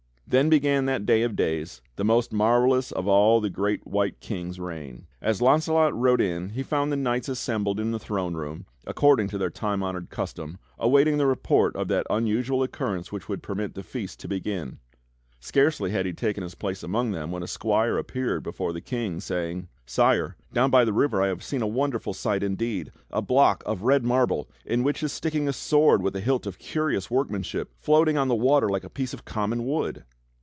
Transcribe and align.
Then 0.27 0.47
began 0.47 0.85
that 0.85 1.05
day 1.05 1.23
of 1.23 1.35
days, 1.35 1.81
the 1.97 2.05
most 2.05 2.31
marvelous 2.31 2.93
of 2.93 3.05
all 3.05 3.41
the 3.41 3.49
great 3.49 3.85
White 3.85 4.21
King's 4.21 4.61
reign. 4.61 5.05
As 5.21 5.41
Launcelot 5.41 5.93
rode 5.93 6.21
in 6.21 6.51
he 6.51 6.63
found 6.63 6.89
the 6.89 6.95
knights 6.95 7.27
assembled 7.27 7.81
in 7.81 7.91
the 7.91 7.99
throne 7.99 8.35
room, 8.35 8.65
according 8.87 9.27
to 9.27 9.37
their 9.37 9.49
time 9.49 9.83
honored 9.83 10.09
custom 10.09 10.57
aw\aiting 10.79 11.17
the 11.17 11.27
report 11.27 11.75
of 11.75 11.89
that 11.89 12.07
unusual 12.09 12.63
occurrence 12.63 13.11
which 13.11 13.27
would 13.27 13.43
permit 13.43 13.73
the 13.75 13.83
Feast 13.83 14.21
to 14.21 14.29
begin. 14.29 14.79
Scarcely 15.41 15.91
had 15.91 16.05
he 16.05 16.13
taken 16.13 16.43
his 16.43 16.55
place 16.55 16.81
among 16.81 17.11
them 17.11 17.29
when 17.31 17.43
a 17.43 17.47
squire 17.47 17.97
appeared 17.97 18.41
before 18.41 18.71
the 18.71 18.79
King 18.79 19.19
saying: 19.19 19.67
"Sire, 19.85 20.37
down 20.53 20.69
by 20.69 20.85
the 20.85 20.93
river 20.93 21.21
I 21.21 21.27
have 21.27 21.43
seen 21.43 21.61
a 21.61 21.67
wonderful 21.67 22.13
sight 22.13 22.41
indeed— 22.41 22.93
a 23.11 23.21
block 23.21 23.63
of 23.65 23.81
red 23.81 24.05
marble, 24.05 24.47
in 24.65 24.81
which 24.81 25.03
is 25.03 25.11
sticking 25.11 25.49
a 25.49 25.53
sword 25.53 26.01
with 26.01 26.15
a 26.15 26.21
hilt 26.21 26.47
of 26.47 26.57
curious 26.57 27.11
workmanship, 27.11 27.73
floating 27.75 28.17
on 28.17 28.29
the 28.29 28.33
water 28.35 28.69
like 28.69 28.85
a 28.85 28.89
piece 28.89 29.13
of 29.13 29.25
common 29.25 29.65
wood!" 29.65 30.05